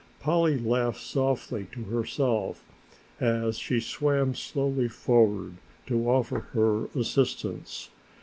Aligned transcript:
Polly 0.19 0.57
laughed 0.57 0.99
softly 0.99 1.67
to 1.73 1.83
herself 1.83 2.63
as 3.19 3.59
she 3.59 3.79
swam 3.79 4.33
slowly 4.33 4.87
forward 4.87 5.57
to 5.85 6.09
offer 6.09 6.39
her 6.53 6.85
assistance. 6.99 7.91